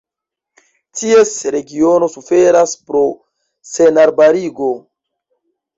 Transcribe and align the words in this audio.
Ties 1.01 1.33
regiono 1.57 2.09
suferas 2.15 2.75
pro 2.89 3.05
senarbarigo. 3.75 4.77